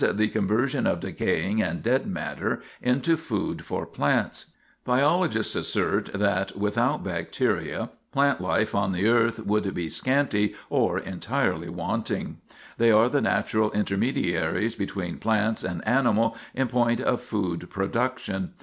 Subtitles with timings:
[0.13, 4.47] the conversion of decaying and dead matter into food for plants.
[4.83, 11.69] Biologists assert that without bacteria plant life on the earth would be scanty or entirely
[11.69, 12.37] wanting;
[12.79, 18.55] they are the natural intermediaries between plants and animal in point of food production.